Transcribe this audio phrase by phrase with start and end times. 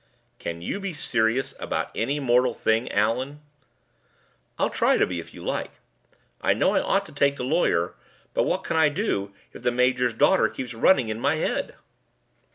[0.39, 3.39] "Can you be serious about any mortal thing, Allan?"
[4.57, 5.69] "I'll try to be, if you like.
[6.41, 7.93] I know I ought to take the lawyer;
[8.33, 11.75] but what can I do if the major's daughter keeps running in my head?"